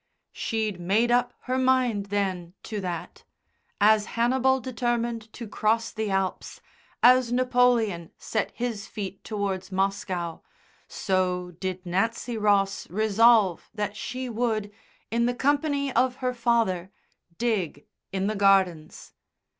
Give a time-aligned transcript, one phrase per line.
[0.31, 3.23] She'd made up her mind then to that.
[3.79, 6.59] As Hannibal determined to cross the Alps,
[7.03, 10.39] as Napoleon set his feet towards Moscow,
[10.87, 14.71] so did Nancy Ross resolve that she would,
[15.11, 16.89] in the company of her father,
[17.37, 19.13] dig in the gardens.